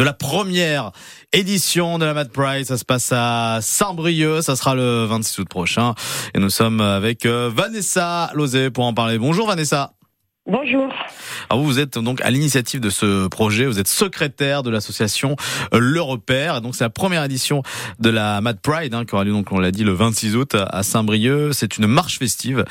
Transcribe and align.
de 0.00 0.04
la 0.04 0.14
première 0.14 0.92
édition 1.34 1.98
de 1.98 2.06
la 2.06 2.14
Mad 2.14 2.32
Pride. 2.32 2.64
Ça 2.64 2.78
se 2.78 2.86
passe 2.86 3.12
à 3.14 3.58
Saint-Brieuc. 3.60 4.40
Ça 4.40 4.56
sera 4.56 4.74
le 4.74 5.04
26 5.04 5.40
août 5.40 5.48
prochain. 5.50 5.94
Et 6.34 6.38
nous 6.38 6.48
sommes 6.48 6.80
avec 6.80 7.26
euh, 7.26 7.50
Vanessa 7.54 8.30
Lozé 8.32 8.70
pour 8.70 8.86
en 8.86 8.94
parler. 8.94 9.18
Bonjour 9.18 9.46
Vanessa. 9.46 9.92
Bonjour. 10.46 10.90
Alors 11.50 11.62
vous, 11.62 11.66
vous 11.66 11.78
êtes 11.78 11.98
donc 11.98 12.22
à 12.22 12.30
l'initiative 12.30 12.80
de 12.80 12.88
ce 12.88 13.28
projet, 13.28 13.66
vous 13.66 13.78
êtes 13.78 13.88
secrétaire 13.88 14.62
de 14.62 14.70
l'association 14.70 15.36
euh, 15.74 15.78
Le 15.78 16.00
Repère, 16.00 16.62
donc 16.62 16.74
c'est 16.74 16.84
la 16.84 16.88
première 16.88 17.22
édition 17.22 17.62
de 17.98 18.08
la 18.08 18.40
Mad 18.40 18.58
Pride 18.58 18.94
hein, 18.94 19.04
qui 19.04 19.14
aura 19.14 19.24
lieu 19.24 19.32
donc 19.32 19.52
on 19.52 19.58
l'a 19.58 19.70
dit 19.70 19.84
le 19.84 19.92
26 19.92 20.34
août 20.34 20.54
à 20.54 20.82
Saint-Brieuc. 20.82 21.52
C'est 21.52 21.76
une 21.76 21.86
marche 21.86 22.18
festive 22.18 22.64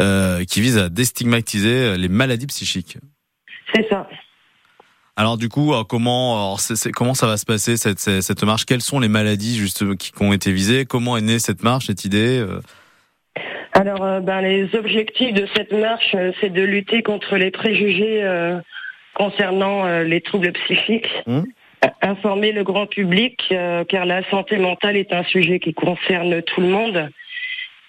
euh, 0.00 0.44
qui 0.44 0.60
vise 0.60 0.78
à 0.78 0.88
déstigmatiser 0.88 1.96
les 1.96 2.08
maladies 2.08 2.48
psychiques. 2.48 2.98
C'est 3.72 3.88
ça. 3.88 4.08
Alors 5.16 5.36
du 5.36 5.48
coup, 5.48 5.74
euh, 5.74 5.84
comment 5.84 6.36
alors, 6.36 6.60
comment 6.94 7.14
ça 7.14 7.26
va 7.26 7.36
se 7.36 7.44
passer 7.44 7.76
cette, 7.76 8.00
cette, 8.00 8.42
marche? 8.44 8.64
Quelles 8.64 8.80
sont 8.80 8.98
les 8.98 9.08
maladies 9.08 9.56
juste 9.56 9.96
qui, 9.96 10.12
qui 10.12 10.22
ont 10.22 10.32
été 10.32 10.52
visées? 10.52 10.84
Comment 10.86 11.16
est 11.16 11.22
née 11.22 11.38
cette 11.38 11.62
marche, 11.62 11.86
cette 11.86 12.04
idée 12.04 12.38
euh? 12.38 12.60
Alors, 13.74 14.04
euh, 14.04 14.20
ben, 14.20 14.42
les 14.42 14.74
objectifs 14.74 15.32
de 15.32 15.46
cette 15.54 15.72
marche, 15.72 16.14
euh, 16.14 16.32
c'est 16.40 16.50
de 16.50 16.62
lutter 16.62 17.02
contre 17.02 17.36
les 17.36 17.50
préjugés 17.50 18.22
euh, 18.22 18.60
concernant 19.14 19.86
les 20.02 20.20
troubles 20.20 20.52
psychiques. 20.52 21.10
Euh, 21.28 21.42
informer 22.00 22.52
le 22.52 22.62
grand 22.62 22.86
public, 22.86 23.52
car 23.88 24.06
la 24.06 24.22
santé 24.30 24.56
mentale 24.56 24.96
est 24.96 25.12
un 25.12 25.24
sujet 25.24 25.58
qui 25.58 25.74
concerne 25.74 26.40
tout 26.42 26.60
le 26.60 26.68
monde. 26.68 27.10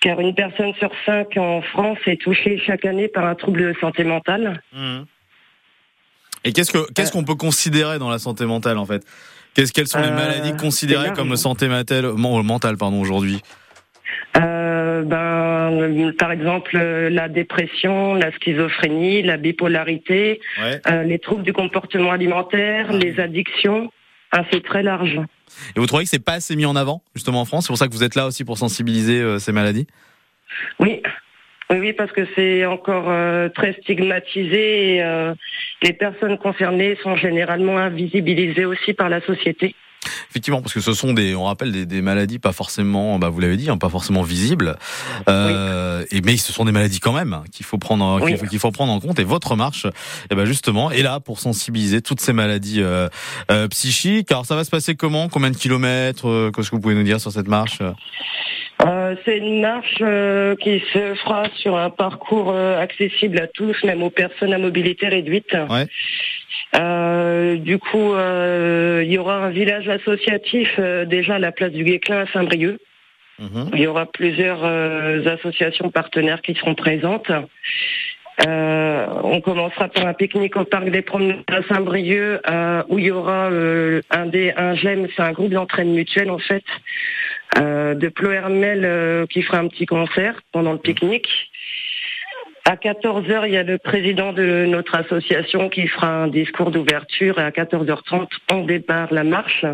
Car 0.02 0.20
une 0.20 0.34
personne 0.34 0.74
sur 0.80 0.90
cinq 1.06 1.38
en 1.38 1.62
France 1.62 2.00
est 2.08 2.20
touchée 2.20 2.58
chaque 2.58 2.86
année 2.86 3.08
par 3.08 3.26
un 3.26 3.36
trouble 3.36 3.62
de 3.62 3.80
santé 3.80 4.04
mentale. 4.04 4.62
Et 6.44 6.52
qu'est-ce 6.54 6.72
que 6.72 6.92
qu'est-ce 6.94 7.12
qu'on 7.12 7.24
peut 7.24 7.36
considérer 7.36 8.00
dans 8.00 8.10
la 8.10 8.20
santé 8.20 8.46
mentale 8.46 8.78
en 8.78 8.86
fait? 8.86 9.04
Qu'est-ce 9.54 9.72
quelles 9.72 9.88
sont 9.88 10.02
les 10.02 10.08
Euh, 10.08 10.16
maladies 10.16 10.56
considérées 10.58 11.12
comme 11.14 11.36
santé 11.36 11.68
mentale, 11.68 12.06
men- 12.18 12.44
mentale 12.44 12.78
pardon 12.78 13.00
aujourd'hui? 13.02 13.42
Euh, 14.38 15.04
ben, 15.04 15.18
euh, 15.18 16.12
par 16.18 16.32
exemple, 16.32 16.76
euh, 16.76 17.10
la 17.10 17.30
dépression, 17.30 18.16
la 18.16 18.32
schizophrénie, 18.32 19.22
la 19.22 19.38
bipolarité, 19.38 20.40
Ouais. 20.60 20.82
euh, 20.90 21.04
les 21.04 21.20
troubles 21.20 21.44
du 21.44 21.54
comportement 21.54 22.12
alimentaire, 22.12 22.88
Ah. 22.90 22.94
les 22.98 23.20
addictions. 23.20 23.92
Ah, 24.32 24.44
c'est 24.52 24.64
très 24.64 24.82
large. 24.82 25.20
Et 25.76 25.80
vous 25.80 25.86
trouvez 25.86 26.04
que 26.06 26.10
c'est 26.10 26.18
pas 26.24 26.34
assez 26.34 26.56
mis 26.56 26.66
en 26.66 26.76
avant 26.76 27.04
justement 27.14 27.42
en 27.42 27.46
France? 27.46 27.66
C'est 27.66 27.68
pour 27.68 27.78
ça 27.78 27.88
que 27.88 27.94
vous 27.94 28.04
êtes 28.04 28.16
là 28.16 28.26
aussi 28.26 28.44
pour 28.44 28.58
sensibiliser 28.58 29.22
euh, 29.22 29.38
ces 29.38 29.52
maladies? 29.52 29.86
Oui. 30.80 31.02
Oui, 31.70 31.78
oui, 31.80 31.94
parce 31.94 32.12
que 32.12 32.28
c'est 32.36 32.66
encore 32.66 33.06
euh, 33.08 33.50
très 33.50 33.74
stigmatisé 33.82 34.96
et 34.96 35.04
euh, 35.04 35.34
les 35.82 35.94
personnes 35.94 36.38
concernées 36.38 36.98
sont 37.02 37.16
généralement 37.16 37.78
invisibilisées 37.78 38.66
aussi 38.66 38.94
par 38.94 39.10
la 39.10 39.22
société. 39.22 39.76
Effectivement, 40.30 40.62
parce 40.62 40.74
que 40.74 40.82
ce 40.82 40.94
sont 40.94 41.14
des, 41.14 41.34
on 41.36 41.46
rappelle 41.46 41.72
des, 41.72 41.86
des 41.86 42.02
maladies 42.02 42.38
pas 42.40 42.52
forcément, 42.52 43.18
bah 43.20 43.30
vous 43.30 43.40
l'avez 43.40 43.56
dit, 43.56 43.70
hein, 43.70 43.78
pas 43.78 43.88
forcément 43.88 44.22
visibles, 44.24 44.76
euh, 45.30 46.04
et 46.12 46.20
mais 46.22 46.36
ce 46.36 46.52
sont 46.52 46.66
des 46.66 46.72
maladies 46.74 47.00
quand 47.00 47.14
même 47.14 47.32
hein, 47.34 47.44
qu'il 47.54 47.66
faut 47.66 47.78
prendre, 47.78 48.18
qu'il 48.20 48.34
Oui. 48.34 48.38
faut, 48.38 48.46
qu'il 48.48 48.60
faut 48.60 48.72
prendre 48.72 48.92
en 48.92 49.00
compte. 49.00 49.20
Et 49.20 49.24
votre 49.24 49.56
marche, 49.56 49.88
eh 50.30 50.36
ben 50.36 50.44
justement, 50.44 50.92
est 50.92 51.04
là 51.04 51.20
pour 51.22 51.40
sensibiliser 51.40 52.02
toutes 52.02 52.20
ces 52.20 52.34
maladies 52.34 52.82
euh, 52.82 53.08
euh, 53.52 53.68
psychiques. 53.70 54.30
Alors 54.32 54.46
ça 54.46 54.56
va 54.56 54.66
se 54.66 54.72
passer 54.72 54.96
comment? 54.96 55.30
Combien 55.30 55.52
de 55.52 55.56
kilomètres? 55.58 56.28
Euh, 56.28 56.52
Qu'est-ce 56.54 56.70
que 56.72 56.76
vous 56.76 56.82
pouvez 56.82 56.96
nous 56.96 57.04
dire 57.04 57.22
sur 57.22 57.32
cette 57.32 57.48
marche? 57.48 57.80
Euh, 58.82 59.16
c'est 59.24 59.38
une 59.38 59.62
marche 59.62 60.00
euh, 60.02 60.56
qui 60.56 60.84
se 60.92 61.16
fera 61.16 61.46
sur 61.56 61.78
un 61.78 61.90
parcours 61.90 62.52
euh, 62.52 62.80
accessible 62.80 63.40
à 63.40 63.48
tous, 63.48 63.82
même 63.84 64.04
aux 64.04 64.10
personnes 64.10 64.54
à 64.54 64.58
mobilité 64.58 65.08
réduite. 65.08 65.56
Ouais. 65.70 65.88
Euh, 66.76 67.58
du 67.58 67.78
coup, 67.78 68.14
euh, 68.14 69.04
il 69.06 69.12
y 69.12 69.18
aura 69.18 69.38
un 69.38 69.50
village 69.50 69.88
associatif 69.88 70.70
euh, 70.80 71.06
déjà 71.06 71.36
à 71.36 71.40
la 71.40 71.52
place 71.52 71.72
du 71.72 71.84
Guéclin 71.84 72.22
à 72.22 72.28
Saint-Brieuc. 72.28 72.80
Mhm. 73.40 73.72
Il 73.74 73.80
y 73.80 73.88
aura 73.88 74.06
plusieurs 74.06 74.64
euh, 74.64 75.26
associations 75.26 75.90
partenaires 75.90 76.42
qui 76.42 76.54
seront 76.56 76.76
présentes. 76.76 77.32
Euh, 78.42 79.06
on 79.24 79.42
commencera 79.42 79.88
par 79.90 80.08
un 80.08 80.14
pique-nique 80.14 80.56
au 80.58 80.66
parc 80.66 80.90
des 80.90 81.02
Promenades 81.02 81.44
à 81.48 81.62
Saint-Brieuc, 81.64 82.42
euh, 82.50 82.84
où 82.90 82.98
il 82.98 83.06
y 83.06 83.12
aura 83.12 83.52
euh, 83.52 84.02
un 84.10 84.26
des 84.26 84.54
GEM, 84.76 85.08
c'est 85.16 85.22
un 85.22 85.32
groupe 85.32 85.52
d'entraîne 85.52 85.94
mutuelle 85.94 86.32
en 86.32 86.40
fait, 86.40 86.64
de 87.56 88.10
Plo 88.10 88.32
Hermel 88.32 88.82
euh, 88.84 89.26
qui 89.28 89.44
fera 89.44 89.60
un 89.60 89.68
petit 89.68 89.86
concert 89.86 90.42
pendant 90.52 90.74
le 90.74 90.80
pique-nique. 90.80 91.30
À 92.66 92.76
14h, 92.76 93.44
il 93.46 93.54
y 93.54 93.58
a 93.58 93.64
le 93.64 93.78
président 93.78 94.34
de 94.34 94.66
notre 94.66 94.96
association 94.96 95.70
qui 95.70 95.88
fera 95.88 96.24
un 96.24 96.28
discours 96.28 96.72
d'ouverture 96.72 97.40
et 97.40 97.44
à 97.44 97.52
14h30, 97.52 98.30
on 98.52 98.64
démarre 98.64 99.14
la 99.14 99.24
marche. 99.24 99.66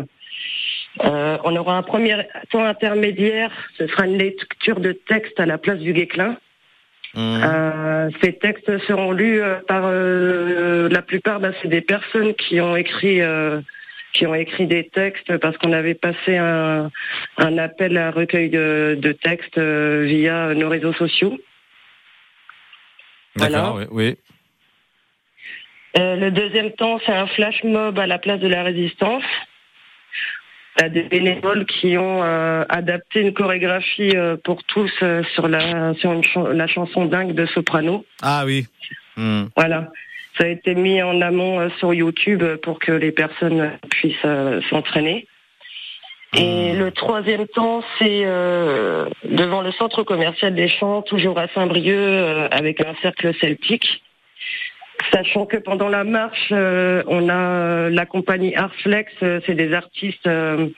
On 0.98 1.56
aura 1.56 1.76
un 1.76 1.82
premier 1.82 2.16
temps 2.50 2.64
intermédiaire, 2.64 3.52
ce 3.78 3.86
sera 3.86 4.06
une 4.06 4.18
lecture 4.18 4.80
de 4.80 4.90
texte 4.90 5.38
à 5.38 5.46
la 5.46 5.56
place 5.56 5.78
du 5.78 5.92
Guéclin. 5.92 6.36
Mhm. 7.14 7.42
Euh, 7.42 8.10
ces 8.22 8.34
textes 8.34 8.78
seront 8.86 9.12
lus 9.12 9.42
euh, 9.42 9.56
par 9.66 9.82
euh, 9.84 10.88
la 10.88 11.02
plupart, 11.02 11.40
bah, 11.40 11.50
c'est 11.60 11.68
des 11.68 11.80
personnes 11.80 12.34
qui 12.34 12.60
ont 12.60 12.76
écrit 12.76 13.20
euh, 13.20 13.60
qui 14.12 14.26
ont 14.26 14.34
écrit 14.34 14.66
des 14.66 14.88
textes 14.88 15.36
parce 15.38 15.56
qu'on 15.58 15.72
avait 15.72 15.94
passé 15.94 16.36
un, 16.36 16.90
un 17.36 17.58
appel 17.58 17.96
à 17.96 18.10
recueil 18.10 18.50
de, 18.50 18.98
de 19.00 19.12
textes 19.12 19.58
euh, 19.58 20.04
via 20.06 20.54
nos 20.54 20.68
réseaux 20.68 20.92
sociaux. 20.92 21.38
D'accord, 23.36 23.72
voilà. 23.72 23.86
oui, 23.90 24.06
oui. 24.08 24.18
Euh, 25.98 26.16
le 26.16 26.30
deuxième 26.30 26.72
temps, 26.72 27.00
c'est 27.04 27.12
un 27.12 27.26
flash 27.26 27.64
mob 27.64 27.98
à 27.98 28.06
la 28.06 28.18
place 28.18 28.40
de 28.40 28.48
la 28.48 28.62
résistance. 28.62 29.24
Il 30.80 30.84
y 30.84 30.86
a 30.86 30.88
des 30.88 31.02
bénévoles 31.02 31.66
qui 31.66 31.98
ont 31.98 32.22
euh, 32.22 32.64
adapté 32.70 33.20
une 33.20 33.34
chorégraphie 33.34 34.16
euh, 34.16 34.38
pour 34.42 34.64
tous 34.64 34.90
euh, 35.02 35.22
sur 35.34 35.46
la 35.46 35.92
sur 35.94 36.10
une 36.10 36.24
chan- 36.24 36.48
la 36.48 36.66
chanson 36.66 37.04
dingue 37.04 37.34
de 37.34 37.44
Soprano. 37.44 38.06
Ah 38.22 38.44
oui. 38.46 38.66
Mhm. 39.18 39.50
Voilà. 39.56 39.88
Ça 40.38 40.44
a 40.44 40.46
été 40.46 40.74
mis 40.74 41.02
en 41.02 41.20
amont 41.20 41.60
euh, 41.60 41.68
sur 41.80 41.92
YouTube 41.92 42.42
euh, 42.42 42.56
pour 42.56 42.78
que 42.78 42.92
les 42.92 43.12
personnes 43.12 43.72
puissent 43.90 44.14
euh, 44.24 44.62
s'entraîner. 44.70 45.26
Et 46.34 46.72
le 46.74 46.90
troisième 46.92 47.46
temps, 47.48 47.82
c'est 47.98 48.22
euh, 48.24 49.04
devant 49.24 49.60
le 49.60 49.72
centre 49.72 50.02
commercial 50.04 50.54
des 50.54 50.68
Champs, 50.68 51.02
toujours 51.02 51.38
à 51.38 51.48
Saint-Brieuc, 51.48 51.92
euh, 51.94 52.48
avec 52.52 52.80
un 52.80 52.94
cercle 53.02 53.34
celtique. 53.38 54.00
Sachant 55.12 55.46
que 55.46 55.56
pendant 55.56 55.88
la 55.88 56.04
marche, 56.04 56.48
euh, 56.52 57.02
on 57.06 57.28
a 57.28 57.34
euh, 57.34 57.90
la 57.90 58.06
compagnie 58.06 58.54
Artflex, 58.54 59.12
euh, 59.22 59.40
c'est 59.46 59.54
des 59.54 59.72
artistes 59.72 60.26
euh, 60.26 60.68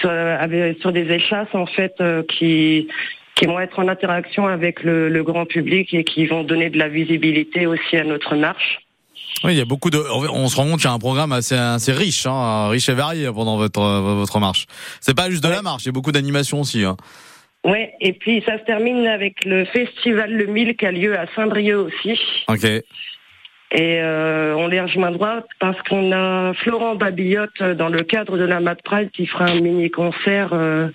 sur, 0.00 0.10
avec- 0.10 0.80
sur 0.80 0.92
des 0.92 1.10
échasses 1.10 1.54
en 1.54 1.66
fait 1.66 1.94
qui 2.28 2.88
qui 3.34 3.46
vont 3.46 3.60
être 3.60 3.78
en 3.78 3.86
interaction 3.86 4.48
avec 4.48 4.82
le, 4.82 5.08
le 5.08 5.22
grand 5.22 5.46
public 5.46 5.94
et 5.94 6.02
qui 6.02 6.26
vont 6.26 6.42
donner 6.42 6.70
de 6.70 6.78
la 6.78 6.88
visibilité 6.88 7.66
aussi 7.66 7.96
à 7.96 8.02
notre 8.02 8.34
marche. 8.34 8.80
Oui, 9.44 9.52
il 9.52 9.58
y 9.58 9.60
a 9.60 9.64
beaucoup 9.64 9.90
de. 9.90 9.98
On 10.32 10.48
se 10.48 10.56
rend 10.56 10.64
compte 10.64 10.80
qu'il 10.80 10.88
y 10.88 10.90
a 10.90 10.94
un 10.94 10.98
programme 10.98 11.30
assez, 11.30 11.54
assez 11.54 11.92
riche, 11.92 12.26
hein, 12.26 12.68
riche 12.68 12.88
et 12.88 12.94
varié 12.94 13.28
pendant 13.32 13.56
votre 13.56 13.80
votre 13.80 14.40
marche. 14.40 14.66
C'est 15.00 15.16
pas 15.16 15.30
juste 15.30 15.44
de 15.44 15.48
la 15.48 15.62
marche, 15.62 15.84
il 15.84 15.86
y 15.86 15.88
a 15.90 15.92
beaucoup 15.92 16.10
d'animation 16.10 16.60
aussi. 16.62 16.82
Hein. 16.84 16.96
Ouais, 17.64 17.92
et 18.00 18.12
puis 18.12 18.42
ça 18.44 18.58
se 18.58 18.64
termine 18.64 19.06
avec 19.06 19.44
le 19.44 19.64
festival 19.66 20.32
Le 20.32 20.46
Mille 20.46 20.76
qui 20.76 20.86
a 20.86 20.90
lieu 20.92 21.16
à 21.16 21.26
Saint-Brieuc 21.36 21.78
aussi. 21.86 22.18
Ok. 22.48 22.66
Et 23.70 24.00
euh, 24.00 24.54
on 24.56 24.66
les 24.66 24.80
rejoindra 24.80 25.42
parce 25.60 25.80
qu'on 25.82 26.12
a 26.12 26.54
Florent 26.54 26.94
Babillotte 26.94 27.50
euh, 27.60 27.74
dans 27.74 27.88
le 27.88 28.02
cadre 28.02 28.38
de 28.38 28.44
la 28.44 28.60
Mad 28.60 28.80
Pride 28.82 29.10
qui 29.10 29.26
fera 29.26 29.44
un 29.44 29.60
mini 29.60 29.90
concert 29.90 30.50
euh, 30.52 30.88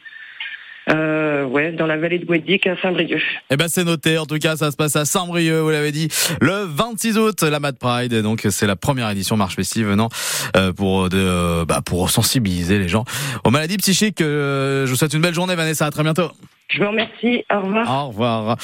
euh, 0.90 1.46
ouais, 1.46 1.72
dans 1.72 1.88
la 1.88 1.98
vallée 1.98 2.20
de 2.20 2.26
Guédic 2.26 2.68
à 2.68 2.76
Saint-Brieuc. 2.82 3.22
Eh 3.50 3.58
ben 3.58 3.68
c'est 3.68 3.84
noté. 3.86 4.18
En 4.18 4.26
tout 4.26 4.38
cas, 4.38 4.58
ça 4.58 4.70
se 4.72 4.76
passe 4.76 4.96
à 4.96 5.06
Saint-Brieuc, 5.06 5.62
vous 5.62 5.70
l'avez 5.70 5.92
dit, 5.92 6.10
le 6.42 6.66
26 6.66 7.18
août, 7.18 7.42
la 7.44 7.60
Mad 7.60 7.78
Pride. 7.78 8.22
Donc 8.22 8.46
c'est 8.50 8.68
la 8.68 8.76
première 8.76 9.10
édition 9.10 9.38
marche 9.38 9.56
festive 9.56 9.88
venant 9.88 10.10
euh, 10.58 10.74
pour 10.74 11.10
de, 11.10 11.64
bah, 11.66 11.82
pour 11.86 12.10
sensibiliser 12.10 12.80
les 12.80 12.90
gens 12.90 13.06
aux 13.46 13.50
maladies 13.50 13.78
psychiques. 13.78 14.22
Euh, 14.22 14.86
je 14.86 14.92
vous 14.92 14.98
souhaite 14.98 15.14
une 15.14 15.22
belle 15.22 15.34
journée, 15.34 15.56
Vanessa. 15.56 15.86
À 15.86 15.92
très 15.92 16.04
bientôt. 16.04 16.30
Je 16.70 16.80
vous 16.82 16.90
remercie. 16.90 17.46
Au 17.54 17.62
revoir. 17.62 17.90
Au 17.90 18.08
revoir. 18.08 18.58